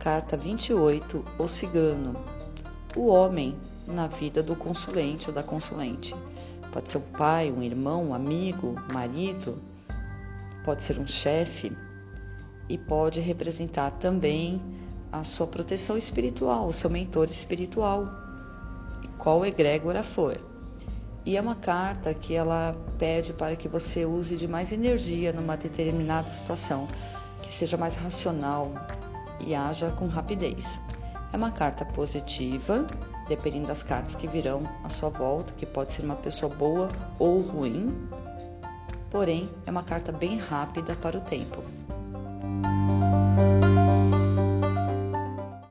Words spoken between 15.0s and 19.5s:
a sua proteção espiritual, o seu mentor espiritual, qual